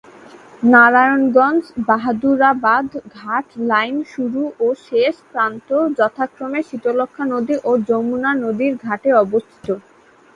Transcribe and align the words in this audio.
নারায়ণগঞ্জ-বাহাদুরাবাদ 0.71 2.87
ঘাট 3.17 3.45
লাইন 3.69 4.03
শুরু 4.05 4.51
ও 4.59 4.73
শেষ 4.87 5.15
প্রান্ত 5.31 5.67
যথাক্রমে 5.97 6.61
শীতলক্ষ্যা 6.69 7.25
নদী 7.33 7.55
ও 7.63 7.77
যমুনা 7.89 8.31
নদীর 8.43 8.73
ঘাটে 8.85 9.09
অবস্থিত। 9.23 9.67